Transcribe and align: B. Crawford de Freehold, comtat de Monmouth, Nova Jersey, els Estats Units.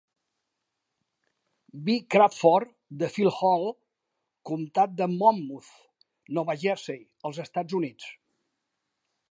B. 1.89 1.97
Crawford 2.15 2.69
de 3.03 3.09
Freehold, 3.17 3.77
comtat 4.51 4.97
de 5.03 5.09
Monmouth, 5.13 5.71
Nova 6.39 6.59
Jersey, 6.65 7.01
els 7.31 7.43
Estats 7.47 7.81
Units. 7.83 8.11